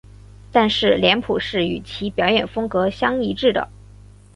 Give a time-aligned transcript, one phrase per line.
[0.51, 3.69] 但是脸谱是与其表演风格相一致的。